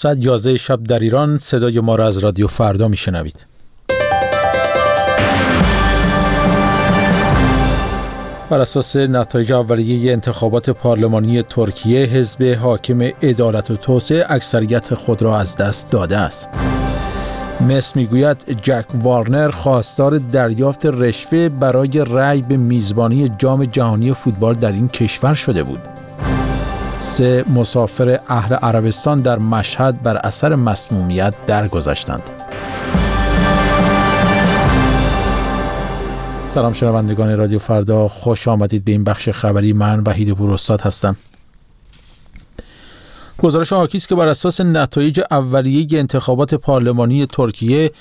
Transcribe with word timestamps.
ساعت 0.00 0.18
11 0.20 0.56
شب 0.56 0.84
در 0.84 0.98
ایران 0.98 1.38
صدای 1.38 1.80
ما 1.80 1.94
را 1.94 2.06
از 2.06 2.18
رادیو 2.18 2.46
فردا 2.46 2.88
میشنوید. 2.88 3.46
بر 8.50 8.60
اساس 8.60 8.96
نتایج 8.96 9.52
اولیه 9.52 10.12
انتخابات 10.12 10.70
پارلمانی 10.70 11.42
ترکیه 11.42 12.04
حزب 12.04 12.42
حاکم 12.42 13.02
عدالت 13.02 13.70
و 13.70 13.76
توسعه 13.76 14.26
اکثریت 14.28 14.94
خود 14.94 15.22
را 15.22 15.38
از 15.38 15.56
دست 15.56 15.90
داده 15.90 16.16
است. 16.16 16.48
مس 17.60 17.96
می‌گوید 17.96 18.60
جک 18.62 18.86
وارنر 18.94 19.50
خواستار 19.50 20.18
دریافت 20.18 20.86
رشوه 20.86 21.48
برای 21.48 22.04
رأی 22.06 22.42
به 22.42 22.56
میزبانی 22.56 23.28
جام 23.38 23.64
جهانی 23.64 24.14
فوتبال 24.14 24.54
در 24.54 24.72
این 24.72 24.88
کشور 24.88 25.34
شده 25.34 25.62
بود. 25.62 25.97
سه 27.00 27.44
مسافر 27.54 28.20
اهل 28.28 28.54
عربستان 28.54 29.20
در 29.20 29.38
مشهد 29.38 30.02
بر 30.02 30.16
اثر 30.16 30.54
مسمومیت 30.54 31.34
درگذشتند. 31.46 32.22
سلام 36.54 36.72
شنوندگان 36.72 37.36
رادیو 37.36 37.58
فردا 37.58 38.08
خوش 38.08 38.48
آمدید 38.48 38.84
به 38.84 38.92
این 38.92 39.04
بخش 39.04 39.28
خبری. 39.28 39.72
من 39.72 40.00
وحید 40.00 40.32
پوراستاد 40.32 40.80
هستم. 40.80 41.16
گزارش 43.38 43.72
حاکی 43.72 43.98
است 43.98 44.08
که 44.08 44.14
بر 44.14 44.28
اساس 44.28 44.60
نتایج 44.60 45.20
اولیه 45.30 45.98
انتخابات 45.98 46.54
پارلمانی 46.54 47.26
ترکیه 47.26 47.92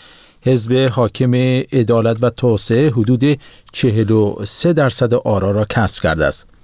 حزب 0.42 0.90
حاکم 0.92 1.34
عدالت 1.74 2.18
و 2.22 2.30
توسعه 2.30 2.90
حدود 2.90 3.40
43 3.72 4.74
درصد 4.74 5.14
آرا 5.14 5.52
را 5.52 5.66
کسب 5.70 6.04
کرده 6.04 6.26
است. 6.26 6.57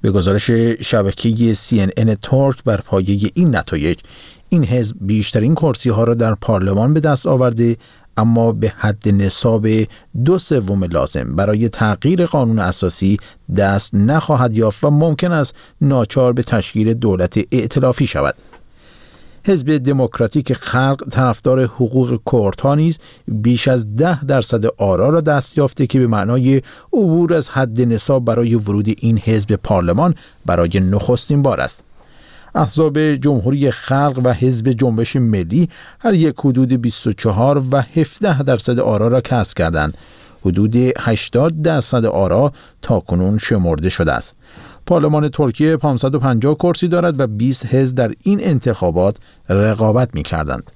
به 0.00 0.10
گزارش 0.10 0.50
شبکه 0.80 1.54
CNN 1.54 2.16
ترک 2.22 2.64
بر 2.64 2.80
پایه 2.80 3.30
این 3.34 3.56
نتایج 3.56 3.98
این 4.48 4.64
حزب 4.64 4.96
بیشترین 5.00 5.54
کرسی 5.54 5.90
ها 5.90 6.04
را 6.04 6.14
در 6.14 6.34
پارلمان 6.34 6.94
به 6.94 7.00
دست 7.00 7.26
آورده 7.26 7.76
اما 8.16 8.52
به 8.52 8.72
حد 8.76 9.08
نصاب 9.08 9.66
دو 10.24 10.38
سوم 10.38 10.84
لازم 10.84 11.36
برای 11.36 11.68
تغییر 11.68 12.26
قانون 12.26 12.58
اساسی 12.58 13.16
دست 13.56 13.94
نخواهد 13.94 14.54
یافت 14.54 14.84
و 14.84 14.90
ممکن 14.90 15.32
است 15.32 15.54
ناچار 15.80 16.32
به 16.32 16.42
تشکیل 16.42 16.94
دولت 16.94 17.38
ائتلافی 17.52 18.06
شود. 18.06 18.34
حزب 19.48 19.78
دموکراتیک 19.78 20.52
خلق 20.52 21.04
طرفدار 21.10 21.64
حقوق 21.64 22.20
کردها 22.32 22.74
نیز 22.74 22.98
بیش 23.28 23.68
از 23.68 23.96
ده 23.96 24.24
درصد 24.24 24.66
آرا 24.66 25.10
را 25.10 25.20
دست 25.20 25.58
یافته 25.58 25.86
که 25.86 25.98
به 25.98 26.06
معنای 26.06 26.62
عبور 26.92 27.34
از 27.34 27.50
حد 27.50 27.80
نصاب 27.80 28.24
برای 28.24 28.54
ورود 28.54 28.86
این 28.98 29.18
حزب 29.18 29.54
پارلمان 29.54 30.14
برای 30.46 30.80
نخستین 30.80 31.42
بار 31.42 31.60
است. 31.60 31.84
احزاب 32.54 33.14
جمهوری 33.14 33.70
خلق 33.70 34.20
و 34.24 34.32
حزب 34.32 34.72
جنبش 34.72 35.16
ملی 35.16 35.68
هر 36.00 36.14
یک 36.14 36.34
حدود 36.38 36.72
24 36.72 37.62
و 37.72 37.82
17 37.94 38.42
درصد 38.42 38.78
آرا 38.78 39.08
را 39.08 39.20
کسب 39.20 39.56
کردند. 39.56 39.98
حدود 40.44 40.76
80 40.76 41.62
درصد 41.62 42.04
آرا 42.04 42.52
تا 42.82 43.00
کنون 43.00 43.38
شمرده 43.38 43.88
شده 43.88 44.12
است. 44.12 44.36
پارلمان 44.88 45.28
ترکیه 45.28 45.76
550 45.76 46.54
کرسی 46.54 46.88
دارد 46.88 47.20
و 47.20 47.26
20 47.26 47.66
حزب 47.66 47.96
در 47.96 48.12
این 48.22 48.44
انتخابات 48.44 49.16
رقابت 49.48 50.08
می 50.14 50.22
کردند. 50.22 50.72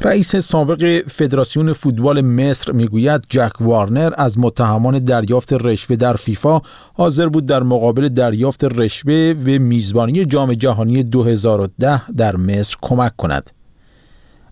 رئیس 0.00 0.36
سابق 0.36 1.08
فدراسیون 1.08 1.72
فوتبال 1.72 2.20
مصر 2.20 2.72
می‌گوید 2.72 3.22
جک 3.30 3.52
وارنر 3.60 4.12
از 4.16 4.38
متهمان 4.38 4.98
دریافت 4.98 5.52
رشوه 5.52 5.96
در 5.96 6.16
فیفا 6.16 6.60
حاضر 6.94 7.28
بود 7.28 7.46
در 7.46 7.62
مقابل 7.62 8.08
دریافت 8.08 8.64
رشوه 8.64 9.34
و 9.44 9.62
میزبانی 9.62 10.24
جام 10.24 10.54
جهانی 10.54 11.02
2010 11.02 12.10
در 12.10 12.36
مصر 12.36 12.76
کمک 12.80 13.16
کند. 13.16 13.50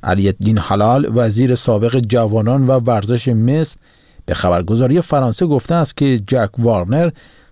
علی 0.02 0.26
الدین 0.26 0.58
حلال 0.58 1.10
وزیر 1.14 1.54
سابق 1.54 1.98
جوانان 1.98 2.66
و 2.66 2.72
ورزش 2.72 3.28
مصر 3.28 3.76
به 4.26 4.34
خبرگزاری 4.34 5.00
فرانسه 5.00 5.46
گفته 5.46 5.74
است 5.74 5.96
که 5.96 6.18
جک 6.18 6.50
وارنر 6.58 7.10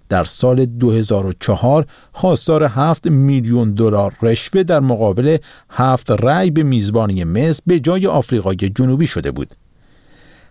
در 0.08 0.24
سال 0.24 0.66
2004 0.66 1.86
خواستار 2.12 2.64
7 2.64 3.06
میلیون 3.06 3.74
دلار 3.74 4.14
رشوه 4.22 4.62
در 4.62 4.80
مقابل 4.80 5.36
هفت 5.70 6.10
رأی 6.10 6.50
به 6.50 6.62
میزبانی 6.62 7.24
مصر 7.24 7.62
به 7.66 7.80
جای 7.80 8.06
آفریقای 8.06 8.56
جنوبی 8.56 9.06
شده 9.06 9.30
بود. 9.30 9.48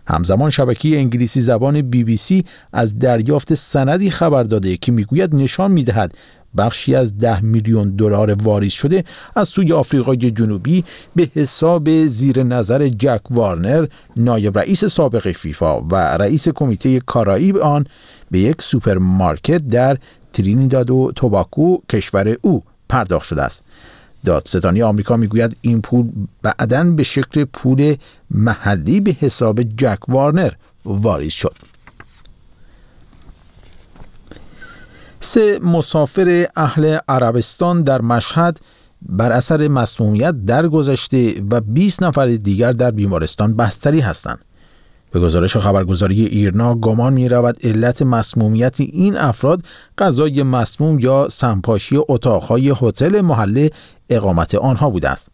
همزمان 0.06 0.50
شبکه 0.50 0.88
انگلیسی 0.98 1.40
زبان 1.40 1.82
بی 1.82 2.04
بی 2.04 2.16
سی 2.16 2.44
از 2.72 2.98
دریافت 2.98 3.54
سندی 3.54 4.10
خبر 4.10 4.42
داده 4.42 4.76
که 4.76 4.92
می‌گوید 4.92 5.34
نشان 5.34 5.70
می‌دهد 5.70 6.14
بخشی 6.56 6.94
از 6.94 7.18
ده 7.18 7.40
میلیون 7.40 7.90
دلار 7.96 8.34
واریز 8.34 8.72
شده 8.72 9.04
از 9.36 9.48
سوی 9.48 9.72
آفریقای 9.72 10.30
جنوبی 10.30 10.84
به 11.16 11.30
حساب 11.34 12.06
زیر 12.06 12.42
نظر 12.42 12.88
جک 12.88 13.20
وارنر 13.30 13.86
نایب 14.16 14.58
رئیس 14.58 14.84
سابق 14.84 15.32
فیفا 15.32 15.80
و 15.80 15.96
رئیس 15.96 16.48
کمیته 16.48 17.00
کارائیب 17.00 17.56
آن 17.56 17.86
به 18.30 18.38
یک 18.38 18.62
سوپرمارکت 18.62 19.68
در 19.68 19.98
ترینیداد 20.32 20.90
و 20.90 21.12
توباکو 21.16 21.76
کشور 21.90 22.36
او 22.42 22.62
پرداخت 22.88 23.26
شده 23.26 23.42
است. 23.42 23.64
دادستانی 24.24 24.82
آمریکا 24.82 25.16
می‌گوید 25.16 25.56
این 25.60 25.80
پول 25.80 26.10
بعدا 26.42 26.84
به 26.84 27.02
شکل 27.02 27.44
پول 27.44 27.96
محلی 28.30 29.00
به 29.00 29.16
حساب 29.20 29.62
جک 29.62 30.08
وارنر 30.08 30.52
واریز 30.84 31.32
شد 31.32 31.56
سه 35.20 35.58
مسافر 35.58 36.48
اهل 36.56 36.98
عربستان 37.08 37.82
در 37.82 38.02
مشهد 38.02 38.60
بر 39.02 39.32
اثر 39.32 39.68
مسمومیت 39.68 40.44
درگذشته 40.44 41.42
و 41.50 41.60
20 41.60 42.02
نفر 42.02 42.26
دیگر 42.26 42.72
در 42.72 42.90
بیمارستان 42.90 43.56
بستری 43.56 44.00
هستند. 44.00 44.38
به 45.14 45.20
گزارش 45.20 45.56
خبرگزاری 45.56 46.26
ایرنا 46.26 46.74
گمان 46.74 47.12
می 47.12 47.28
رود 47.28 47.66
علت 47.66 48.02
مسمومیت 48.02 48.80
این 48.80 49.16
افراد 49.16 49.62
غذای 49.98 50.42
مسموم 50.42 50.98
یا 50.98 51.28
سمپاشی 51.30 51.98
اتاقهای 52.08 52.74
هتل 52.82 53.20
محله 53.20 53.70
اقامت 54.10 54.54
آنها 54.54 54.90
بوده 54.90 55.08
است. 55.08 55.28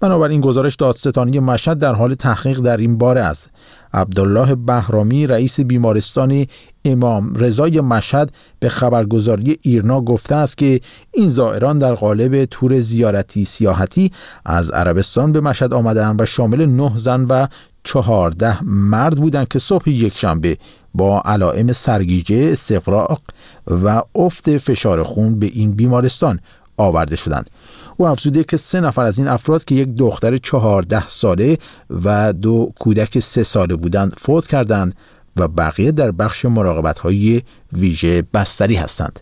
بنابراین 0.00 0.40
گزارش 0.40 0.74
دادستانی 0.74 1.38
مشهد 1.38 1.78
در 1.78 1.94
حال 1.94 2.14
تحقیق 2.14 2.60
در 2.60 2.76
این 2.76 2.98
باره 2.98 3.20
است. 3.20 3.50
عبدالله 3.94 4.54
بهرامی 4.54 5.26
رئیس 5.26 5.60
بیمارستان 5.60 6.46
امام 6.84 7.34
رضای 7.34 7.80
مشهد 7.80 8.32
به 8.60 8.68
خبرگزاری 8.68 9.58
ایرنا 9.62 10.00
گفته 10.00 10.34
است 10.34 10.58
که 10.58 10.80
این 11.12 11.28
زائران 11.30 11.78
در 11.78 11.94
قالب 11.94 12.44
تور 12.44 12.80
زیارتی 12.80 13.44
سیاحتی 13.44 14.12
از 14.44 14.70
عربستان 14.70 15.32
به 15.32 15.40
مشهد 15.40 15.74
آمدند 15.74 16.20
و 16.20 16.26
شامل 16.26 16.66
نه 16.66 16.92
زن 16.96 17.24
و 17.24 17.46
چهارده 17.84 18.64
مرد 18.64 19.16
بودند 19.16 19.48
که 19.48 19.58
صبح 19.58 19.90
یکشنبه 19.90 20.58
با 20.94 21.22
علائم 21.24 21.72
سرگیجه، 21.72 22.48
استفراغ 22.52 23.20
و 23.66 24.02
افت 24.14 24.58
فشار 24.58 25.02
خون 25.02 25.38
به 25.38 25.46
این 25.46 25.72
بیمارستان 25.72 26.40
آورده 26.76 27.16
شدند. 27.16 27.50
او 27.96 28.06
افزوده 28.06 28.44
که 28.44 28.56
سه 28.56 28.80
نفر 28.80 29.04
از 29.04 29.18
این 29.18 29.28
افراد 29.28 29.64
که 29.64 29.74
یک 29.74 29.96
دختر 29.96 30.36
چهارده 30.36 31.08
ساله 31.08 31.58
و 32.04 32.32
دو 32.32 32.72
کودک 32.78 33.18
سه 33.18 33.42
ساله 33.42 33.76
بودند 33.76 34.14
فوت 34.18 34.46
کردند 34.46 34.94
و 35.36 35.48
بقیه 35.48 35.92
در 35.92 36.10
بخش 36.10 36.44
مراقبت 36.44 36.98
های 36.98 37.42
ویژه 37.72 38.22
بستری 38.34 38.74
هستند. 38.74 39.20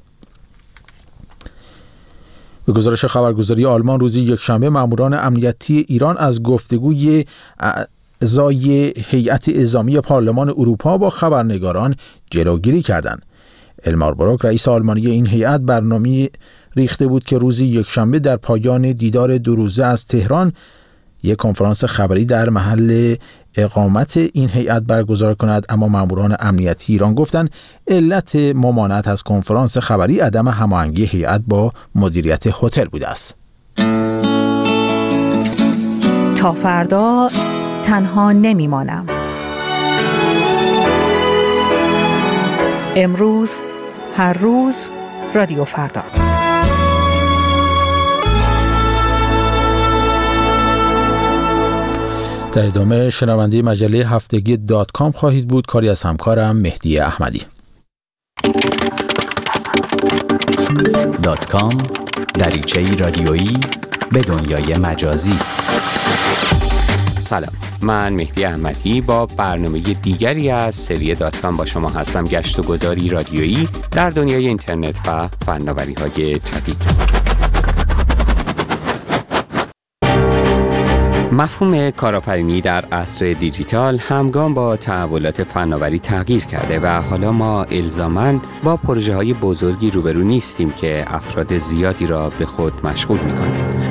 به 2.67 2.73
گزارش 2.73 3.05
خبرگزاری 3.05 3.67
آلمان 3.67 4.01
روزی 4.01 4.21
یکشنبه 4.21 4.71
ماموران 4.71 5.15
امنیتی 5.15 5.87
ایران 5.89 6.17
از 6.17 6.43
گفتگوی 6.43 7.25
اعضای 8.21 8.93
هیئت 8.97 9.49
اعزامی 9.49 10.01
پارلمان 10.01 10.49
اروپا 10.49 10.99
با 10.99 11.11
خبرنگاران 11.11 11.95
جلوگیری 12.31 12.83
کردند. 12.83 13.23
المار 13.85 14.15
بروک 14.15 14.45
رئیس 14.45 14.69
آلمانی 14.69 15.07
این 15.07 15.27
هیئت 15.27 15.61
برنامه 15.61 16.31
ریخته 16.77 17.07
بود 17.07 17.25
که 17.25 17.39
روزی 17.39 17.67
یکشنبه 17.67 18.19
در 18.19 18.37
پایان 18.37 18.93
دیدار 18.93 19.39
دو 19.39 19.57
روزه 19.57 19.85
از 19.85 20.07
تهران 20.07 20.53
یک 21.23 21.37
کنفرانس 21.39 21.85
خبری 21.85 22.25
در 22.25 22.49
محل 22.49 23.17
اقامت 23.57 24.17
این 24.33 24.49
هیئت 24.49 24.83
برگزار 24.83 25.35
کند. 25.35 25.67
اما 25.69 25.89
ماموران 25.89 26.37
امنیتی 26.41 26.93
ایران 26.93 27.15
گفتند 27.15 27.51
علت 27.89 28.37
ممانعت 28.37 29.09
از 29.09 29.23
کنفرانس 29.23 29.79
خبری 29.79 30.21
عدم 30.21 30.49
هماهنگی 30.49 31.05
هیئت 31.05 31.43
با 31.47 31.73
مدیریت 31.95 32.45
هتل 32.63 32.85
بوده 32.85 33.09
است. 33.09 33.35
تا 36.37 36.53
فردا 36.53 37.31
تنها 37.83 38.33
نمیمانم. 38.33 39.07
امروز 42.97 43.51
هر 44.17 44.33
روز 44.33 44.89
رادیو 45.35 45.65
فردا. 45.65 46.32
در 52.53 52.67
ادامه 52.67 53.11
شنونده 53.11 53.63
مجله 53.63 54.09
هفتگی 54.09 54.57
دات 54.57 54.91
کام 54.93 55.13
خواهید 55.13 55.49
بود. 55.49 55.67
کاری 55.67 55.89
از 55.89 56.03
همکارم 56.03 56.57
مهدی 56.57 56.99
احمدی. 56.99 57.43
دات 61.23 61.47
کام 61.47 61.77
دریچه 62.35 62.97
رادیویی 62.97 63.61
به 64.13 64.23
دنیای 64.23 64.75
مجازی. 64.75 65.39
سلام 67.19 67.53
من 67.83 68.13
مهدی 68.13 68.45
احمدی 68.45 69.01
با 69.01 69.27
برنامه 69.27 69.81
دیگری 69.81 70.51
از 70.51 70.75
سری 70.75 71.15
داتکام 71.15 71.57
با 71.57 71.65
شما 71.65 71.89
هستم. 71.89 72.25
گشت 72.25 72.59
و 72.59 72.63
گذاری 72.63 73.09
رادیویی 73.09 73.69
در 73.91 74.11
دنیای 74.11 74.47
اینترنت 74.49 75.09
و 75.09 75.29
فناوری 75.47 75.95
های 75.95 76.35
جدید. 76.35 77.22
مفهوم 81.33 81.91
کارآفرینی 81.91 82.61
در 82.61 82.85
عصر 82.85 83.33
دیجیتال 83.33 83.99
همگام 83.99 84.55
با 84.55 84.77
تحولات 84.77 85.43
فناوری 85.43 85.99
تغییر 85.99 86.45
کرده 86.45 86.81
و 86.81 86.87
حالا 86.87 87.33
ما 87.33 87.65
الزامن 87.65 88.41
با 88.65 88.77
پروژه 88.77 89.15
های 89.15 89.35
بزرگی 89.35 89.91
روبرو 89.91 90.23
نیستیم 90.23 90.71
که 90.71 91.05
افراد 91.07 91.59
زیادی 91.59 92.07
را 92.07 92.31
به 92.31 92.47
خود 92.47 92.87
مشغول 92.87 93.21
می 93.21 93.33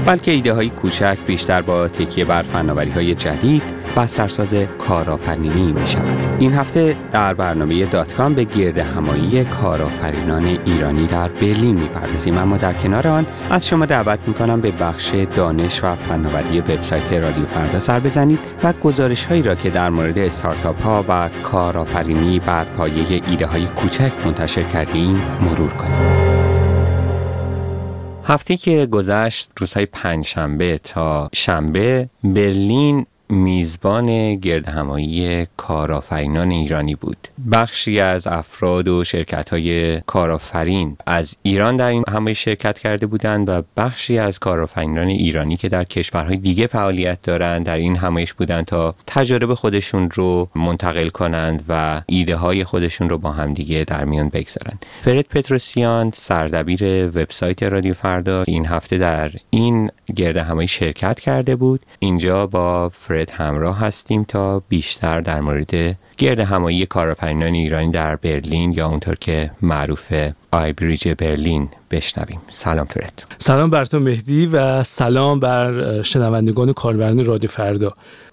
بلکه 0.06 0.32
ایده 0.32 0.54
های 0.54 0.70
کوچک 0.70 1.18
بیشتر 1.28 1.62
با 1.62 1.88
تکیه 1.88 2.26
بر 2.26 2.42
فناوری 2.42 2.92
های 2.92 3.16
جدید 3.16 3.82
بسترساز 3.98 4.56
کارآفرینی 4.78 5.74
می 5.74 5.88
شود. 5.88 6.18
این 6.40 6.54
هفته 6.54 6.98
در 7.12 7.34
برنامه 7.34 7.86
دات 7.86 8.14
کام 8.14 8.34
به 8.34 8.44
گرد 8.44 8.78
همایی 8.78 9.44
کارآفرینان 9.44 10.58
ایرانی 10.66 11.08
در 11.08 11.28
برلین 11.28 11.76
می 11.80 11.88
پردازیم 11.88 12.38
اما 12.38 12.58
در 12.58 12.74
کنار 12.74 13.08
آن 13.08 13.26
از 13.50 13.68
شما 13.68 13.86
دعوت 13.86 14.20
می 14.28 14.34
کنم 14.34 14.62
به 14.62 14.72
بخش 14.72 15.14
دانش 15.36 15.84
و 15.84 15.96
فناوری 15.96 16.60
وبسایت 16.60 17.14
رادیو 17.14 17.46
فردا 17.46 17.80
سر 17.80 18.00
بزنید 18.00 18.40
و 18.64 18.74
گزارش 18.74 19.26
هایی 19.26 19.44
را 19.44 19.56
که 19.56 19.70
در 19.70 19.90
مورد 19.90 20.18
استارتاپ 20.18 20.82
ها 20.82 21.06
و 21.08 21.30
کارآفرینی 21.44 22.40
بر 22.40 22.64
پایه 22.64 23.22
ایده 23.30 23.46
های 23.46 23.66
کوچک 23.66 24.12
منتشر 24.26 24.64
کردیم 24.64 25.22
مرور 25.42 25.74
کنید. 25.74 26.21
هفته 28.24 28.58
که 28.58 28.86
گذشت 28.86 29.52
روزهای 29.58 29.86
پنجشنبه 29.86 30.78
تا 30.78 31.30
شنبه 31.34 32.10
برلین 32.24 33.06
میزبان 33.32 34.36
گرد 34.36 34.70
همایی 34.70 35.48
کارآفرینان 35.58 36.52
ایرانی 36.52 36.96
بود. 36.96 37.28
بخشی 37.52 38.00
از 38.00 38.28
افراد 38.28 38.88
و 38.88 39.04
شرکت 39.04 39.50
های 39.50 40.02
کارآفرین 40.02 40.98
از 41.06 41.38
ایران 41.44 41.78
در 41.78 41.88
این 41.88 42.04
همه 42.10 42.34
شرکت 42.34 42.80
کرده 42.80 43.06
بودند 43.06 43.50
و 43.50 43.62
بخشی 43.78 44.18
از 44.18 44.40
کارآفرینان 44.40 45.08
ایرانی 45.08 45.58
که 45.58 45.70
در 45.70 45.84
کشورهای 45.84 46.38
دیگه 46.38 46.68
فعالیت 46.68 47.22
دارند 47.22 47.66
در 47.66 47.78
این 47.78 47.96
همایش 47.96 48.34
بودند 48.34 48.66
تا 48.66 48.96
تجارب 49.08 49.54
خودشون 49.54 50.10
رو 50.12 50.50
منتقل 50.56 51.10
کنند 51.10 51.64
و 51.70 52.02
ایده 52.06 52.36
های 52.36 52.64
خودشون 52.64 53.10
رو 53.10 53.18
با 53.18 53.32
همدیگه 53.32 53.84
در 53.88 54.06
میان 54.06 54.30
بگذارند 54.30 54.86
فرد 55.02 55.22
پتروسیان 55.22 56.12
سردبیر 56.14 57.08
وبسایت 57.08 57.64
رادیو 57.64 57.94
فردا 57.94 58.44
این 58.48 58.66
هفته 58.66 58.98
در 58.98 59.32
این 59.50 59.92
گرد 60.16 60.38
همایی 60.38 60.68
شرکت 60.68 61.20
کرده 61.20 61.56
بود. 61.56 61.82
اینجا 62.00 62.48
با 62.48 62.90
فرد 62.90 63.21
همراه 63.30 63.80
هستیم 63.80 64.24
تا 64.24 64.60
بیشتر 64.70 65.22
در 65.22 65.40
مورد 65.40 65.98
گرد 66.18 66.40
همایی 66.40 66.86
کارآفرینان 66.86 67.54
ایرانی 67.54 67.92
در 67.92 68.16
برلین 68.16 68.72
یا 68.72 68.88
اونطور 68.88 69.16
که 69.16 69.52
معروف 69.62 70.14
آیبریج 70.52 71.10
برلین 71.10 71.70
بشنویم. 71.92 72.42
سلام 72.52 72.86
فرد. 72.86 73.24
سلام 73.38 73.70
بر 73.70 73.86
تو 73.86 74.00
مهدی 74.00 74.46
و 74.46 74.84
سلام 74.84 75.40
بر 75.40 76.02
شنوندگان 76.02 76.74
کاربران 76.74 77.24
رادیو 77.24 77.50
فردا. 77.50 77.92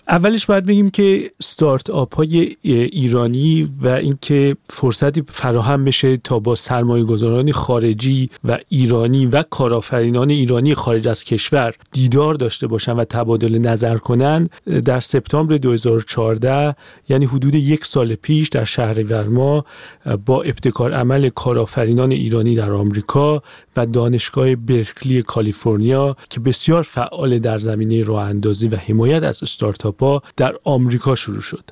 اولش 0.08 0.46
باید 0.46 0.66
بگیم 0.66 0.90
که 0.90 1.30
ستارت 1.42 1.90
آپ 1.90 2.14
های 2.14 2.56
ایرانی 2.62 3.68
و 3.82 3.88
اینکه 3.88 4.56
فرصتی 4.62 5.22
فراهم 5.28 5.84
بشه 5.84 6.16
تا 6.16 6.38
با 6.38 6.54
سرمایه 6.54 7.04
گذاران 7.04 7.52
خارجی 7.52 8.30
و 8.44 8.58
ایرانی 8.68 9.26
و 9.26 9.42
کارآفرینان 9.42 10.30
ایرانی 10.30 10.74
خارج 10.74 11.08
از 11.08 11.24
کشور 11.24 11.74
دیدار 11.92 12.34
داشته 12.34 12.66
باشن 12.66 12.92
و 12.92 13.04
تبادل 13.04 13.58
نظر 13.58 13.96
کنند 13.96 14.50
در 14.84 15.00
سپتامبر 15.00 15.56
2014 15.56 16.76
یعنی 17.08 17.24
حدود 17.24 17.54
یک 17.54 17.84
سال 17.84 18.14
پیش 18.14 18.48
در 18.48 18.64
شهر 18.64 19.12
ورما 19.12 19.64
با 20.26 20.42
ابتکار 20.42 20.94
عمل 20.94 21.28
کارآفرینان 21.28 22.12
ایرانی 22.12 22.54
در 22.54 22.72
آمریکا 22.72 23.42
و 23.76 23.86
دانشگاه 23.86 24.56
برکلی 24.56 25.22
کالیفرنیا 25.22 26.16
که 26.30 26.40
بسیار 26.40 26.82
فعال 26.82 27.38
در 27.38 27.58
زمینه 27.58 28.02
راه 28.02 28.22
اندازی 28.22 28.68
و 28.68 28.76
حمایت 28.76 29.22
از 29.22 29.42
استارتاپ 29.42 29.97
در 30.36 30.54
آمریکا 30.64 31.14
شروع 31.14 31.40
شد 31.40 31.64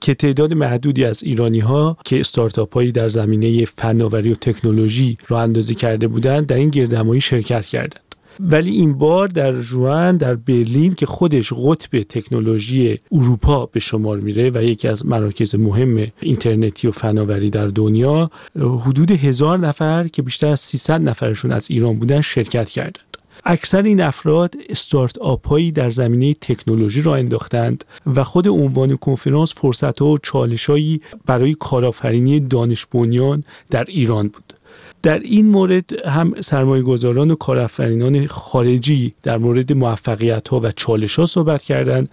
که 0.00 0.14
تعداد 0.14 0.54
محدودی 0.54 1.04
از 1.04 1.22
ایرانی 1.22 1.60
ها 1.60 1.96
که 2.04 2.20
استارتاپ 2.20 2.74
هایی 2.74 2.92
در 2.92 3.08
زمینه 3.08 3.64
فناوری 3.64 4.32
و 4.32 4.34
تکنولوژی 4.34 5.18
را 5.28 5.40
اندازی 5.40 5.74
کرده 5.74 6.08
بودند 6.08 6.46
در 6.46 6.56
این 6.56 6.70
گردهمایی 6.70 7.20
شرکت 7.20 7.66
کردند. 7.66 8.00
ولی 8.40 8.70
این 8.70 8.98
بار 8.98 9.28
در 9.28 9.60
جوان 9.60 10.16
در 10.16 10.34
برلین 10.34 10.94
که 10.94 11.06
خودش 11.06 11.52
قطب 11.52 12.02
تکنولوژی 12.02 12.98
اروپا 13.12 13.66
به 13.66 13.80
شمار 13.80 14.20
میره 14.20 14.50
و 14.50 14.62
یکی 14.62 14.88
از 14.88 15.06
مراکز 15.06 15.54
مهم 15.54 16.06
اینترنتی 16.20 16.88
و 16.88 16.90
فناوری 16.90 17.50
در 17.50 17.66
دنیا 17.66 18.30
حدود 18.56 19.10
هزار 19.10 19.58
نفر 19.58 20.08
که 20.08 20.22
بیشتر 20.22 20.48
از 20.48 20.60
300 20.60 21.00
نفرشون 21.00 21.52
از 21.52 21.70
ایران 21.70 21.98
بودن 21.98 22.20
شرکت 22.20 22.68
کردند 22.68 23.07
اکثر 23.50 23.82
این 23.82 24.00
افراد 24.00 24.54
استارت 24.68 25.18
آپ 25.18 25.46
هایی 25.46 25.70
در 25.70 25.90
زمینه 25.90 26.34
تکنولوژی 26.34 27.02
را 27.02 27.16
انداختند 27.16 27.84
و 28.06 28.24
خود 28.24 28.48
عنوان 28.48 28.96
کنفرانس 28.96 29.54
فرصت 29.54 29.98
ها 30.00 30.06
و 30.06 30.18
چالش 30.18 30.70
هایی 30.70 31.00
برای 31.26 31.54
کارآفرینی 31.54 32.40
دانش 32.40 32.86
بنیان 32.86 33.44
در 33.70 33.84
ایران 33.84 34.28
بود. 34.28 34.52
در 35.02 35.18
این 35.18 35.46
مورد 35.46 36.06
هم 36.06 36.34
سرمایه 36.40 36.82
گذاران 36.82 37.30
و 37.30 37.34
کارآفرینان 37.34 38.26
خارجی 38.26 39.14
در 39.22 39.38
مورد 39.38 39.72
موفقیت 39.72 40.48
ها 40.48 40.60
و 40.60 40.70
چالش 40.70 41.18
ها 41.18 41.26
صحبت 41.26 41.62
کردند 41.62 42.08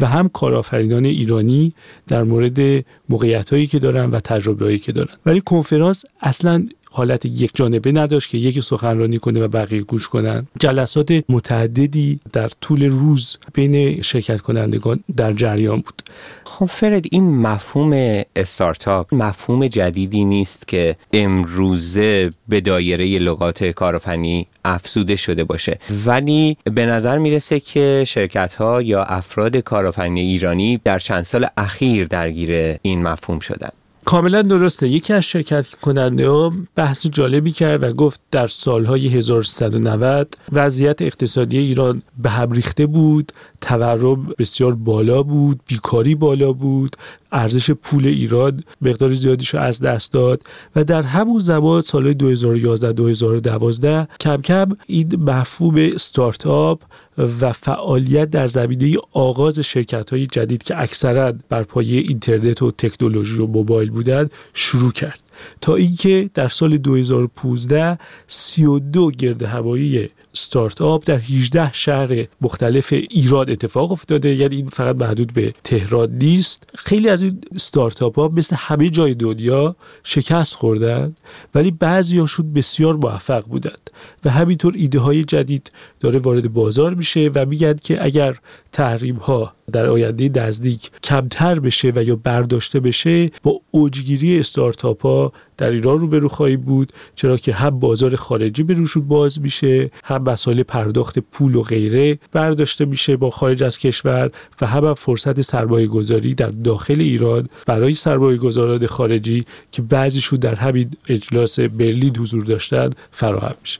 و 0.00 0.06
هم 0.06 0.28
کارآفرینان 0.28 1.04
ایرانی 1.04 1.72
در 2.08 2.22
مورد 2.22 2.84
موقعیت 3.08 3.52
هایی 3.52 3.66
که 3.66 3.78
دارن 3.78 4.10
و 4.10 4.20
تجربه 4.20 4.64
هایی 4.64 4.78
که 4.78 4.92
دارن. 4.92 5.14
ولی 5.26 5.40
کنفرانس 5.40 6.04
اصلا 6.20 6.68
حالت 6.90 7.26
یک 7.26 7.50
جانبه 7.54 7.92
نداشت 7.92 8.30
که 8.30 8.38
یکی 8.38 8.60
سخنرانی 8.60 9.18
کنه 9.18 9.40
و 9.40 9.48
بقیه 9.48 9.82
گوش 9.82 10.08
کنن. 10.08 10.46
جلسات 10.60 11.24
متعددی 11.28 12.20
در 12.32 12.48
طول 12.60 12.84
روز 12.84 13.38
بین 13.54 14.02
شرکت 14.02 14.40
کنندگان 14.40 15.00
در 15.16 15.32
جریان 15.32 15.76
بود. 15.80 16.02
خب 16.44 16.66
فرد 16.66 17.04
این 17.10 17.36
مفهوم 17.36 18.22
استارتاپ 18.36 19.14
مفهوم 19.14 19.66
جدیدی 19.66 20.24
نیست 20.24 20.68
که 20.68 20.96
امروزه 21.12 22.32
به 22.48 22.60
دایره 22.60 23.18
لغات 23.18 23.64
کارفنی 23.64 24.46
افزوده 24.64 25.16
شده 25.16 25.44
باشه. 25.44 25.78
ولی 26.06 26.56
به 26.64 26.86
نظر 26.86 27.18
می‌رسه 27.18 27.60
که 27.60 28.04
شرکت 28.06 28.54
ها 28.54 28.82
یا 28.82 29.02
افراد 29.02 29.56
کارآفرینی 29.56 30.20
ایرانی 30.20 30.80
در 30.84 30.98
چند 30.98 31.22
سال 31.22 31.46
اخیر 31.56 32.06
درگیر 32.06 32.78
این 32.82 33.02
مفهوم 33.02 33.38
شدن. 33.38 33.70
کاملا 34.04 34.42
درسته. 34.42 34.88
یکی 34.88 35.12
از 35.12 35.24
شرکت 35.24 35.74
کننده 35.74 36.28
ها 36.28 36.52
بحث 36.76 37.06
جالبی 37.06 37.50
کرد 37.50 37.82
و 37.82 37.92
گفت 37.92 38.20
در 38.30 38.46
سالهای 38.46 39.08
1390 39.08 40.36
وضعیت 40.52 41.02
اقتصادی 41.02 41.58
ایران 41.58 42.02
به 42.18 42.30
هم 42.30 42.52
ریخته 42.52 42.86
بود 42.86 43.32
تورم 43.60 44.34
بسیار 44.38 44.74
بالا 44.74 45.22
بود 45.22 45.60
بیکاری 45.66 46.14
بالا 46.14 46.52
بود 46.52 46.96
ارزش 47.32 47.70
پول 47.70 48.06
ایران 48.06 48.64
مقدار 48.80 49.14
زیادیشو 49.14 49.58
از 49.58 49.80
دست 49.80 50.12
داد 50.12 50.42
و 50.76 50.84
در 50.84 51.02
همون 51.02 51.38
زمان 51.38 51.80
سال 51.80 52.12
2011 52.12 52.92
2012 52.92 54.08
کم 54.20 54.36
کم 54.36 54.76
این 54.86 55.24
مفهوم 55.24 55.74
استارتاپ 55.76 56.80
و 57.18 57.52
فعالیت 57.52 58.30
در 58.30 58.48
زمینه 58.48 58.96
آغاز 59.12 59.60
شرکت 59.60 60.10
های 60.10 60.26
جدید 60.26 60.62
که 60.62 60.80
اکثرا 60.80 61.32
بر 61.48 61.62
پایه 61.62 62.00
اینترنت 62.00 62.62
و 62.62 62.70
تکنولوژی 62.70 63.38
و 63.38 63.46
موبایل 63.46 63.90
بودند 63.90 64.30
شروع 64.54 64.92
کرد. 64.92 65.20
تا 65.60 65.74
اینکه 65.74 66.30
در 66.34 66.48
سال 66.48 66.78
2015 66.78 67.98
32 68.26 69.10
گرد 69.10 69.42
هوایی 69.42 70.10
ستارتاپ 70.32 71.04
در 71.06 71.16
18 71.16 71.72
شهر 71.72 72.26
مختلف 72.40 72.92
ایران 72.92 73.50
اتفاق 73.50 73.92
افتاده. 73.92 74.34
یعنی 74.34 74.66
فقط 74.72 74.96
محدود 74.96 75.32
به 75.32 75.54
تهران 75.64 76.10
نیست. 76.12 76.70
خیلی 76.74 77.08
از 77.08 77.22
این 77.22 77.40
ستارتاپ 77.56 78.18
ها 78.18 78.28
مثل 78.28 78.56
همه 78.58 78.90
جای 78.90 79.14
دنیا 79.14 79.76
شکست 80.04 80.54
خوردن 80.54 81.14
ولی 81.54 81.70
بعضیاشون 81.70 82.52
بسیار 82.52 82.96
موفق 82.96 83.44
بودند 83.44 83.90
و 84.24 84.30
همینطور 84.30 84.74
ایده 84.76 84.98
های 84.98 85.24
جدید 85.24 85.70
داره 86.00 86.18
وارد 86.18 86.52
بازار 86.52 86.94
میشه 86.94 87.30
و 87.34 87.46
میگن 87.46 87.74
که 87.74 88.04
اگر 88.04 88.38
تحریم 88.72 89.16
ها 89.16 89.54
در 89.72 89.86
آینده 89.86 90.40
نزدیک 90.40 90.90
کمتر 91.02 91.60
بشه 91.60 91.92
و 91.96 92.04
یا 92.04 92.16
برداشته 92.16 92.80
بشه 92.80 93.30
با 93.42 93.60
اوجگیری 93.70 94.40
استارتاپ 94.40 95.02
ها 95.02 95.32
در 95.60 95.70
ایران 95.70 95.94
رو 95.94 96.00
روبرو 96.00 96.28
خواهی 96.28 96.56
بود 96.56 96.92
چرا 97.14 97.36
که 97.36 97.52
هم 97.52 97.70
بازار 97.70 98.16
خارجی 98.16 98.62
به 98.62 98.74
روشون 98.74 99.08
باز 99.08 99.40
میشه 99.40 99.90
هم 100.04 100.22
مسائل 100.22 100.62
پرداخت 100.62 101.18
پول 101.18 101.54
و 101.54 101.62
غیره 101.62 102.18
برداشته 102.32 102.84
میشه 102.84 103.16
با 103.16 103.30
خارج 103.30 103.62
از 103.62 103.78
کشور 103.78 104.30
و 104.60 104.66
هم 104.66 104.94
فرصت 104.94 105.40
سرمایه 105.40 105.86
گذاری 105.86 106.34
در 106.34 106.46
داخل 106.46 107.00
ایران 107.00 107.48
برای 107.66 107.94
سرمایه 107.94 108.38
گذاران 108.38 108.86
خارجی 108.86 109.44
که 109.72 109.82
بعضیشون 109.82 110.38
در 110.38 110.54
همین 110.54 110.90
اجلاس 111.08 111.60
برلین 111.60 112.16
حضور 112.16 112.44
داشتن 112.44 112.90
فراهم 113.10 113.54
میشه. 113.62 113.78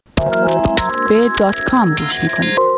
به 1.08 1.28
دات 1.38 1.60
کام 1.60 1.88
گوش 1.88 2.22
می‌کنید. 2.22 2.69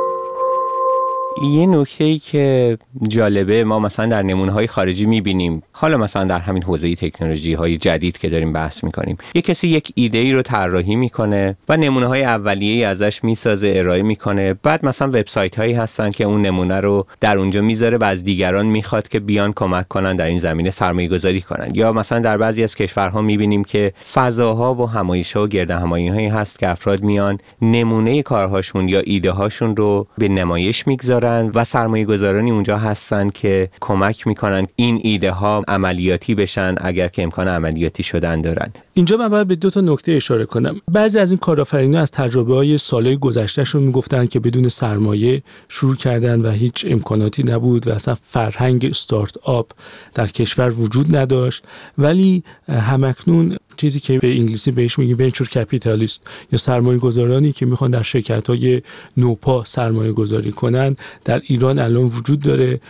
یه 1.43 1.67
نکته 1.67 2.05
ای 2.05 2.19
که 2.19 2.79
جالبه 3.09 3.65
ما 3.65 3.79
مثلا 3.79 4.07
در 4.07 4.23
نمونه 4.23 4.53
های 4.53 4.67
خارجی 4.67 5.07
می‌بینیم. 5.07 5.63
حالا 5.73 5.97
مثلا 5.97 6.25
در 6.25 6.39
همین 6.39 6.63
حوزه 6.63 6.95
تکنولوژی 6.95 7.55
های 7.55 7.79
جدید 7.79 8.19
که 8.19 8.29
داریم 8.29 8.53
بحث 8.53 8.85
می‌کنیم. 8.85 9.19
یه 9.35 9.43
کسی 9.43 9.69
یک 9.69 9.93
ایده 9.95 10.19
ای 10.19 10.33
رو 10.33 10.43
طراحی 10.43 10.97
می‌کنه 10.97 11.57
و 11.69 11.77
نمونه 11.77 12.07
های 12.07 12.25
اولیه 12.25 12.73
ای 12.73 12.85
ازش 12.85 13.25
می‌سازه 13.25 13.73
ارائه 13.77 14.03
می‌کنه. 14.03 14.55
بعد 14.55 14.87
مثلا 14.87 15.09
وبسایت 15.09 15.59
هایی 15.59 15.73
هستن 15.73 16.11
که 16.11 16.25
اون 16.25 16.43
نمونه 16.43 16.81
رو 16.81 17.07
در 17.21 17.39
اونجا 17.39 17.63
می‌ذاره 17.63 17.99
و 17.99 18.05
از 18.05 18.25
دیگران 18.25 18.67
می‌خواد 18.67 19.09
که 19.09 19.21
بیان 19.21 19.53
کمک 19.53 19.89
کنن 19.89 20.17
در 20.17 20.27
این 20.27 20.39
زمینه 20.39 20.71
سرمایه 20.71 21.09
گذاری 21.09 21.41
کنن. 21.41 21.69
یا 21.75 21.93
مثلا 21.93 22.19
در 22.19 22.37
بعضی 22.37 22.65
از 22.65 22.75
کشورها 22.75 23.23
می‌بینیم 23.23 23.65
که 23.65 23.93
فضاها 24.13 24.75
و 24.75 24.91
همایش 24.91 25.33
ها 25.33 25.45
و 25.45 25.49
گرد 25.49 25.71
همایی 25.71 26.09
هایی 26.09 26.29
هست 26.29 26.59
که 26.59 26.69
افراد 26.69 27.03
میان 27.03 27.39
نمونه 27.63 28.23
کارهاشون 28.23 28.89
یا 28.89 29.01
ایده 29.01 29.31
هاشون 29.31 29.77
رو 29.77 30.07
به 30.19 30.29
نمایش 30.29 30.87
می‌گذارن. 30.87 31.22
و 31.27 31.65
سرمایه 31.65 32.05
گذارانی 32.05 32.51
اونجا 32.51 32.79
هستن 32.79 33.31
که 33.31 33.71
کمک 33.81 34.27
می‌کنن 34.27 34.67
این 34.77 35.01
ایده 35.03 35.31
ها 35.33 35.63
عملیاتی 35.69 36.35
بشن 36.35 36.75
اگر 36.81 37.09
که 37.09 37.23
امکان 37.23 37.49
عملیاتی 37.49 38.03
شدن 38.03 38.41
دارن. 38.41 38.73
اینجا 38.95 39.17
من 39.17 39.29
باید 39.29 39.49
به 39.49 39.55
دو 39.55 39.71
تا 39.71 39.81
نکته 39.81 40.13
اشاره 40.13 40.45
کنم. 40.45 40.81
بعضی 40.93 41.19
از 41.19 41.31
این 41.31 41.39
کارآفرینان 41.39 42.03
از 42.03 42.11
تجربه 42.11 42.55
های 42.55 42.79
سالهای 42.79 43.17
گذشتهشون 43.17 43.83
می‌گفتن 43.83 44.27
که 44.27 44.41
بدون 44.41 44.69
سرمایه 44.69 45.43
شروع 45.69 45.97
کردن 45.97 46.41
و 46.41 46.51
هیچ 46.51 46.87
امکاناتی 46.89 47.43
نبود 47.43 47.89
و 47.89 47.91
اصلا 47.91 48.15
فرهنگ 48.23 48.85
استارت 48.85 49.35
آپ 49.43 49.71
در 50.15 50.27
کشور 50.27 50.81
وجود 50.81 51.17
نداشت. 51.17 51.65
ولی 51.99 52.43
همکنون 52.69 53.57
چیزی 53.77 54.01
که 54.01 54.19
به 54.19 54.31
انگلیسی 54.31 54.71
بهش 54.71 54.99
میگیم 54.99 55.17
ونچر 55.19 55.45
کپیتالیست 55.45 56.31
یا 56.53 56.59
سرمایه 56.59 56.99
گذارانی 56.99 57.53
که 57.53 57.67
می‌خوان 57.67 57.91
در 57.91 58.03
شرکت 58.03 58.47
های 58.47 58.83
نوپا 59.17 59.65
سرمایه 59.65 60.13
گذاری 60.13 60.53
کنن 60.53 60.97
در 61.25 61.43
ایران 61.45 61.79
الان 61.79 62.05
وجود 62.05 62.41
داره 62.41 62.81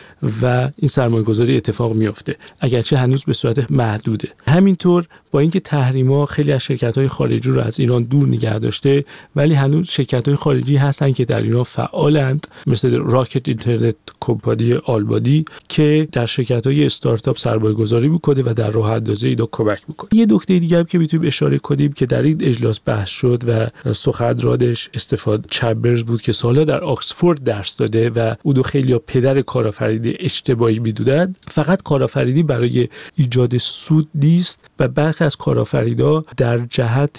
و 0.43 0.71
این 0.77 0.89
سرمایه 0.89 1.25
گذاری 1.25 1.57
اتفاق 1.57 1.95
میافته. 1.95 2.37
اگرچه 2.61 2.97
هنوز 2.99 3.25
به 3.25 3.33
صورت 3.33 3.71
محدوده. 3.71 4.29
همینطور 4.47 5.07
با 5.33 5.41
اینکه 5.41 5.61
تحریما 5.61 6.27
خیلی 6.27 6.53
از 6.53 6.63
شرکت 6.63 6.99
های 6.99 7.09
خارجی 7.09 7.51
رو 7.51 7.61
از 7.61 7.81
ایران 7.81 8.03
دور 8.03 8.29
نگه 8.29 8.59
داشته 8.59 9.05
ولی 9.37 9.55
هنوز 9.55 9.89
شرکت 9.89 10.29
های 10.29 10.37
خارجی 10.37 10.77
هستن 10.77 11.13
که 11.13 11.25
در 11.25 11.41
ایران 11.41 11.63
فعالند 11.63 12.47
مثل 12.67 12.99
راکت 12.99 13.49
اینترنت 13.49 13.95
کمپانی 14.21 14.75
آلبادی 14.75 15.45
که 15.69 16.09
در 16.13 16.27
شرکت 16.27 16.67
های 16.67 16.87
استارتاپ 16.87 17.39
سرمایه 17.39 17.75
گذاری 17.75 18.09
می‌کنه 18.09 18.43
و 18.43 18.55
در 18.55 18.71
راه 18.71 18.91
اندازی 18.91 19.29
اینا 19.29 19.49
کمک 19.53 19.81
می‌کنه 19.89 20.11
یه 20.13 20.27
نکته 20.27 20.59
دیگه 20.59 20.79
هم 20.79 20.85
که 20.85 20.99
می‌تونیم 20.99 21.27
اشاره 21.27 21.59
کنیم 21.59 21.93
که 21.93 22.07
در 22.07 22.23
این 22.23 22.39
اجلاس 22.41 22.81
بحث 22.85 23.09
شد 23.09 23.43
و 23.47 23.93
سخنرانش 23.93 24.91
استفاده 24.95 25.45
چمبرز 25.51 26.03
بود 26.03 26.23
که 26.23 26.33
سالا 26.33 26.65
در 26.65 26.81
آکسفورد 26.81 27.43
درس 27.43 27.77
داده 27.77 28.11
و 28.11 28.35
او 28.43 28.53
دو 28.53 28.63
خیلی 28.63 28.99
پدر 28.99 29.41
کارآفرینی 29.41 30.15
اجتماعی 30.19 30.79
می‌دونن. 30.79 31.35
فقط 31.49 31.83
کارآفرینی 31.83 32.43
برای 32.43 32.89
ایجاد 33.17 33.57
سود 33.57 34.09
نیست 34.15 34.61
و 34.79 34.89
برخی 35.23 35.27
از 35.27 35.37
کارآفرینا 35.37 36.25
در 36.37 36.59
جهت 36.59 37.19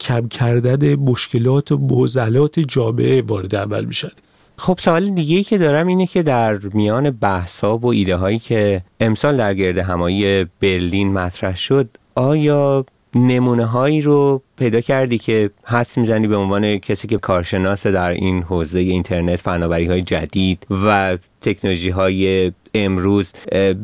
کم 0.00 0.28
کردن 0.28 0.94
مشکلات 0.94 1.72
و 1.72 1.78
معضلات 1.78 2.60
جامعه 2.60 3.22
وارد 3.22 3.56
عمل 3.56 3.84
میشن. 3.84 4.10
خب 4.56 4.78
سوال 4.78 5.10
دیگه 5.10 5.36
ای 5.36 5.42
که 5.42 5.58
دارم 5.58 5.86
اینه 5.86 6.06
که 6.06 6.22
در 6.22 6.58
میان 6.58 7.10
بحثا 7.10 7.78
و 7.78 7.86
ایده 7.86 8.16
هایی 8.16 8.38
که 8.38 8.82
امسال 9.00 9.36
در 9.36 9.54
گرد 9.54 9.78
همایی 9.78 10.44
برلین 10.44 11.12
مطرح 11.12 11.56
شد 11.56 11.88
آیا 12.14 12.84
نمونه 13.14 13.64
هایی 13.64 14.02
رو 14.02 14.42
پیدا 14.56 14.80
کردی 14.80 15.18
که 15.18 15.50
حدس 15.64 15.98
می‌زنی 15.98 16.26
به 16.26 16.36
عنوان 16.36 16.78
کسی 16.78 17.08
که 17.08 17.18
کارشناس 17.18 17.86
در 17.86 18.10
این 18.10 18.42
حوزه 18.42 18.78
اینترنت 18.78 19.36
فناوری 19.36 19.86
های 19.86 20.02
جدید 20.02 20.66
و 20.84 21.18
تکنولوژی 21.42 21.90
های 21.90 22.52
امروز 22.74 23.32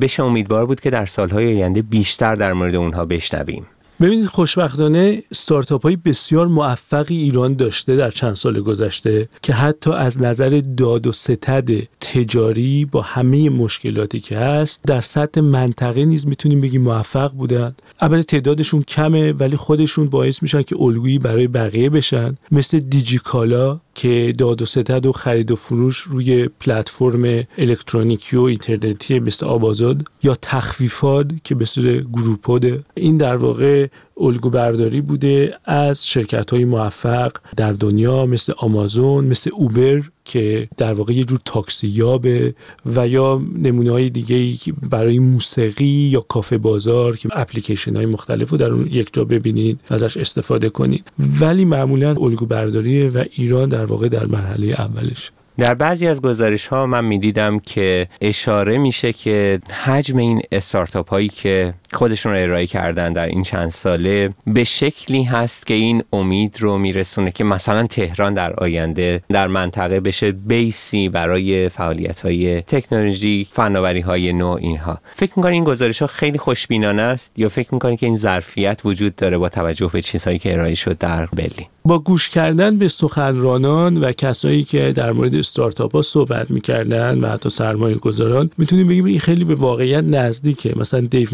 بشه 0.00 0.22
امیدوار 0.22 0.66
بود 0.66 0.80
که 0.80 0.90
در 0.90 1.06
سالهای 1.06 1.46
آینده 1.46 1.82
بیشتر 1.82 2.34
در 2.34 2.52
مورد 2.52 2.74
اونها 2.74 3.04
بشنویم. 3.04 3.66
ببینید 4.04 4.26
خوشبختانه 4.26 5.22
ستارتاپ 5.32 5.82
های 5.82 5.96
بسیار 5.96 6.46
موفقی 6.46 7.16
ایران 7.16 7.54
داشته 7.54 7.96
در 7.96 8.10
چند 8.10 8.34
سال 8.34 8.60
گذشته 8.60 9.28
که 9.42 9.52
حتی 9.52 9.92
از 9.92 10.22
نظر 10.22 10.62
داد 10.76 11.06
و 11.06 11.12
ستد 11.12 11.70
تجاری 12.00 12.84
با 12.84 13.00
همه 13.00 13.50
مشکلاتی 13.50 14.20
که 14.20 14.36
هست 14.36 14.82
در 14.84 15.00
سطح 15.00 15.40
منطقه 15.40 16.04
نیز 16.04 16.26
می‌تونیم 16.26 16.60
بگیم 16.60 16.82
موفق 16.82 17.32
بودن. 17.32 17.74
اول 18.02 18.22
تعدادشون 18.22 18.82
کمه 18.82 19.32
ولی 19.32 19.56
خودشون 19.56 20.08
باعث 20.08 20.42
میشن 20.42 20.62
که 20.62 20.76
الگویی 20.80 21.18
برای 21.18 21.48
بقیه 21.48 21.90
بشن. 21.90 22.36
مثل 22.50 22.78
دیجیکالا 22.78 23.80
که 23.94 24.32
داد 24.38 24.62
و 24.62 24.66
ستد 24.66 25.06
و 25.06 25.12
خرید 25.12 25.50
و 25.50 25.56
فروش 25.56 25.98
روی 25.98 26.48
پلتفرم 26.48 27.44
الکترونیکی 27.58 28.36
و 28.36 28.42
اینترنتی 28.42 29.20
مثل 29.20 29.46
آبازاد 29.46 30.08
یا 30.22 30.36
تخفیفات 30.42 31.26
که 31.44 31.54
به 31.54 31.64
صورت 31.64 32.02
گروپوده 32.02 32.80
این 32.94 33.16
در 33.16 33.36
واقع 33.36 33.86
الگو 34.20 34.50
برداری 34.50 35.00
بوده 35.00 35.54
از 35.64 36.06
شرکت 36.08 36.50
های 36.50 36.64
موفق 36.64 37.32
در 37.56 37.72
دنیا 37.72 38.26
مثل 38.26 38.52
آمازون 38.56 39.24
مثل 39.24 39.50
اوبر 39.54 40.02
که 40.24 40.68
در 40.76 40.92
واقع 40.92 41.12
یه 41.12 41.24
جور 41.24 41.38
تاکسی 41.44 41.88
یابه 41.88 42.54
و 42.86 43.08
یا 43.08 43.42
نمونه 43.58 43.90
های 43.90 44.10
دیگه 44.10 44.72
برای 44.90 45.18
موسیقی 45.18 45.84
یا 45.84 46.20
کافه 46.20 46.58
بازار 46.58 47.16
که 47.16 47.28
اپلیکیشن 47.32 47.96
های 47.96 48.06
مختلف 48.06 48.50
رو 48.50 48.58
در 48.58 48.70
اون 48.70 48.86
یک 48.90 49.08
جا 49.12 49.24
ببینید 49.24 49.80
ازش 49.88 50.16
استفاده 50.16 50.68
کنید. 50.68 51.12
ولی 51.40 51.64
معمولا 51.64 52.08
الگو 52.08 52.46
برداری 52.46 53.08
و 53.08 53.24
ایران 53.32 53.68
در 53.68 53.84
واقع 53.84 54.08
در 54.08 54.26
مرحله 54.26 54.66
اولش. 54.66 55.30
در 55.58 55.74
بعضی 55.74 56.06
از 56.06 56.22
گزارش 56.22 56.66
ها 56.66 56.86
من 56.86 57.04
می‌دیدم 57.04 57.58
که 57.58 58.08
اشاره 58.20 58.78
میشه 58.78 59.12
که 59.12 59.60
حجم 59.84 60.16
این 60.16 60.42
استارتاپ 60.52 61.10
هایی 61.10 61.28
که 61.28 61.74
خودشون 61.94 62.32
رو 62.32 62.42
ارائه 62.42 62.66
کردن 62.66 63.12
در 63.12 63.26
این 63.26 63.42
چند 63.42 63.70
ساله 63.70 64.30
به 64.46 64.64
شکلی 64.64 65.22
هست 65.22 65.66
که 65.66 65.74
این 65.74 66.02
امید 66.12 66.56
رو 66.60 66.78
میرسونه 66.78 67.30
که 67.30 67.44
مثلا 67.44 67.86
تهران 67.86 68.34
در 68.34 68.52
آینده 68.52 69.22
در 69.28 69.46
منطقه 69.46 70.00
بشه 70.00 70.32
بیسی 70.32 71.08
برای 71.08 71.68
فعالیت 71.68 72.20
های 72.20 72.60
تکنولوژی 72.60 73.46
فناوری 73.52 74.00
های 74.00 74.32
نو 74.32 74.56
اینها. 74.60 74.98
فکر 75.14 75.32
می‌کنی 75.36 75.52
این 75.52 75.64
گزارش 75.64 76.02
ها 76.02 76.06
خیلی 76.06 76.38
خوشبینانه 76.38 77.02
است 77.02 77.32
یا 77.36 77.48
فکر 77.48 77.68
می‌کنی 77.74 77.96
که 77.96 78.06
این 78.06 78.16
ظرفیت 78.16 78.80
وجود 78.84 79.16
داره 79.16 79.38
با 79.38 79.48
توجه 79.48 79.90
به 79.92 80.02
چیزهایی 80.02 80.38
که 80.38 80.52
ارائه 80.52 80.74
شد 80.74 80.98
در 80.98 81.26
برلین؟ 81.26 81.66
با 81.84 81.98
گوش 81.98 82.28
کردن 82.28 82.78
به 82.78 82.88
سخنرانان 82.88 83.96
و 83.96 84.12
کسایی 84.12 84.64
که 84.64 84.92
در 84.92 85.12
مورد 85.12 85.34
استارتاپ 85.34 85.94
ها 85.94 86.02
صحبت 86.02 86.50
می‌کردن 86.50 87.18
و 87.18 87.28
حتی 87.28 87.48
سرمایه 87.48 87.96
گذاران 87.96 88.50
می‌تونیم 88.58 88.88
بگیم 88.88 89.04
این 89.04 89.18
خیلی 89.18 89.44
به 89.44 89.54
واقعیت 89.54 90.04
نزدیکه. 90.04 90.72
مثلا 90.76 91.00
دیو 91.00 91.28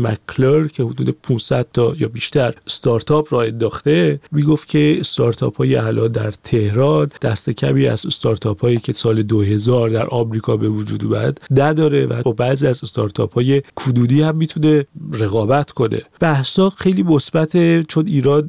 که 0.50 0.82
حدود 0.82 1.10
500 1.10 1.66
تا 1.72 1.94
یا 1.98 2.08
بیشتر 2.08 2.54
استارتاپ 2.66 3.34
را 3.34 3.42
انداخته 3.42 4.20
می‌گفت 4.32 4.68
که 4.68 4.96
استارتاپ 5.00 5.56
های 5.56 5.74
حالا 5.74 6.08
در 6.08 6.30
تهران 6.30 7.10
دست 7.22 7.50
کمی 7.50 7.86
از 7.86 8.06
استارتاپ 8.06 8.60
هایی 8.60 8.78
که 8.78 8.92
سال 8.92 9.22
2000 9.22 9.90
در 9.90 10.06
آمریکا 10.06 10.56
به 10.56 10.68
وجود 10.68 11.04
اومد 11.04 11.38
نداره 11.50 12.06
و 12.06 12.22
با 12.22 12.32
بعضی 12.32 12.66
از 12.66 12.84
استارتاپ 12.84 13.34
های 13.34 13.62
کدودی 13.76 14.22
هم 14.22 14.36
می‌تونه 14.36 14.86
رقابت 15.12 15.70
کنه. 15.70 16.02
بحثا 16.20 16.70
خیلی 16.70 17.02
مثبت 17.02 17.82
چون 17.86 18.06
ایران 18.06 18.46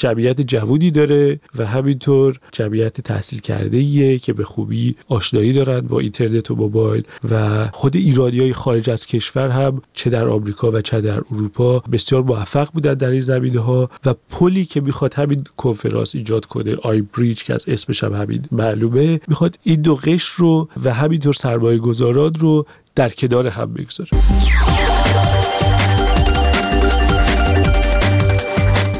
جمعیت 0.00 0.40
جوودی 0.40 0.90
داره 0.90 1.40
و 1.58 1.66
همینطور 1.66 2.38
جمعیت 2.52 3.00
تحصیل 3.00 3.40
کرده 3.40 3.76
ایه 3.76 4.18
که 4.18 4.32
به 4.32 4.44
خوبی 4.44 4.96
آشنایی 5.08 5.52
دارند 5.52 5.88
با 5.88 6.00
اینترنت 6.00 6.50
و 6.50 6.54
موبایل 6.54 7.04
و 7.30 7.68
خود 7.72 7.96
ایرانی 7.96 8.38
های 8.38 8.52
خارج 8.52 8.90
از 8.90 9.06
کشور 9.06 9.48
هم 9.48 9.82
چه 9.94 10.10
در 10.10 10.28
آمریکا 10.28 10.70
و 10.70 10.80
چه 10.80 11.00
در 11.00 11.22
اروپا 11.32 11.78
بسیار 11.78 12.22
موفق 12.22 12.68
بودن 12.72 12.94
در 12.94 13.10
این 13.10 13.20
زمینه 13.20 13.60
ها 13.60 13.90
و 14.04 14.14
پلی 14.30 14.64
که 14.64 14.80
می‌خواد 14.80 15.14
همین 15.14 15.44
کنفرانس 15.56 16.14
ایجاد 16.14 16.46
کنه 16.46 16.76
آی 16.82 17.00
بریج 17.00 17.42
که 17.42 17.54
از 17.54 17.68
اسمش 17.68 18.04
هم 18.04 18.14
همین 18.14 18.44
معلومه 18.52 19.20
می‌خواد 19.28 19.58
این 19.62 19.82
دو 19.82 19.94
قشر 19.94 20.34
رو 20.36 20.68
و 20.84 20.94
همینطور 20.94 21.34
سرمایه 21.34 21.78
گذاران 21.78 22.34
رو 22.34 22.66
در 22.94 23.08
کنار 23.08 23.48
هم 23.48 23.74
بگذاره. 23.74 24.10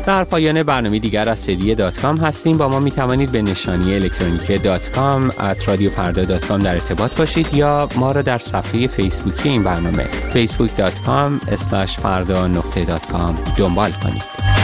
در 0.07 0.25
پایان 0.25 0.63
برنامه 0.63 0.99
دیگر 0.99 1.29
از 1.29 1.41
سری 1.41 1.75
دات 1.75 2.01
کام 2.01 2.17
هستیم. 2.17 2.59
با 2.59 2.69
ما 2.69 2.81
می 2.81 2.91
توانید 2.91 3.33
به 3.33 3.43
نشانی 3.43 3.95
الکترونیکی 3.95 4.59
دات 4.59 4.91
کام 4.91 5.31
at 5.41 5.69
رادیو 5.69 5.91
فردا 5.91 6.25
dot 6.25 6.45
com 6.45 6.61
در 6.61 6.75
ارتباط 6.75 7.19
باشید 7.19 7.55
یا 7.55 7.89
ما 7.97 8.13
را 8.13 8.23
در 8.23 8.39
صفحه 8.39 8.87
فیسبوکی 8.87 9.49
این 9.49 9.63
برنامه 9.63 10.07
facebook.com 10.31 11.47
فردا 11.87 12.49
نقطه 12.49 12.85
دات 12.85 13.07
کام 13.07 13.39
دنبال 13.57 13.91
کنید. 13.91 14.60